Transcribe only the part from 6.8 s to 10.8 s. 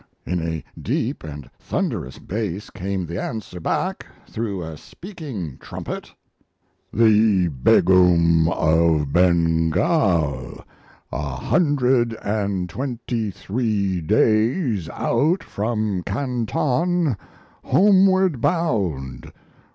The Begum of Bengal,